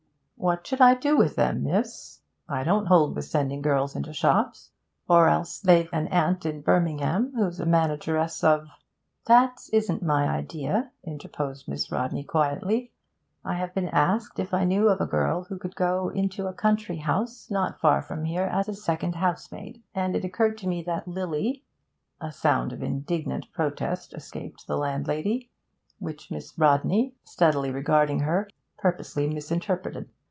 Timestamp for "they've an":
5.59-6.07